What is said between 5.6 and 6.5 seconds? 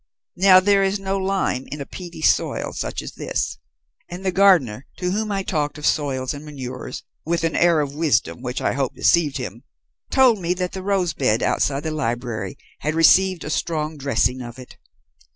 of soils and